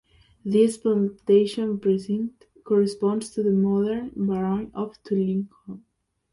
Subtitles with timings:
[0.43, 5.81] This plantation precinct corresponds to the modern barony of Tullyhunco.